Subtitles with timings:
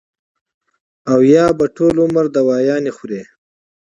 [1.11, 3.21] او يا به ټول عمر دوايانې خوري-